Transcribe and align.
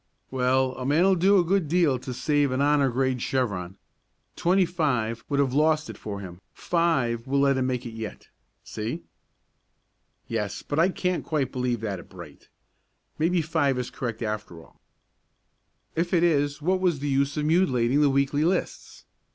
"Well, 0.31 0.71
a 0.77 0.83
man'll 0.83 1.13
do 1.13 1.37
a 1.37 1.43
good 1.43 1.67
deal 1.67 1.99
to 1.99 2.11
save 2.11 2.51
an 2.51 2.59
honor 2.59 2.89
grade 2.89 3.21
chevron. 3.21 3.77
Twenty 4.35 4.65
five 4.65 5.23
would 5.29 5.39
have 5.39 5.53
lost 5.53 5.91
it 5.91 5.95
for 5.99 6.21
him, 6.21 6.41
five 6.55 7.27
will 7.27 7.41
let 7.41 7.55
him 7.55 7.67
make 7.67 7.85
it 7.85 7.91
yet. 7.93 8.27
See?" 8.63 9.03
"Yes, 10.27 10.63
but 10.63 10.79
I 10.79 10.89
can't 10.89 11.23
quite 11.23 11.51
believe 11.51 11.81
that 11.81 11.99
of 11.99 12.09
Bright. 12.09 12.49
Maybe 13.19 13.43
five 13.43 13.77
is 13.77 13.91
correct 13.91 14.23
after 14.23 14.63
all." 14.63 14.81
"If 15.95 16.15
it 16.15 16.23
is, 16.23 16.63
what 16.63 16.79
was 16.79 16.97
the 16.97 17.07
use 17.07 17.37
of 17.37 17.45
mutilating 17.45 18.01
the 18.01 18.09
weekly 18.09 18.43
lists? 18.43 19.05